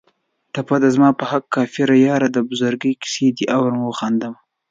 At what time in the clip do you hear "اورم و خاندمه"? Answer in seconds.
3.55-4.39